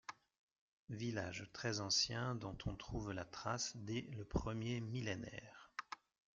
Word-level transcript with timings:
Village 0.89 1.47
très 1.53 1.79
ancien 1.79 2.33
dont 2.33 2.57
on 2.65 2.75
trouve 2.75 3.11
la 3.11 3.23
trace 3.23 3.77
dès 3.77 4.09
le 4.17 4.25
premier 4.25 4.79
millénaire. 4.81 5.71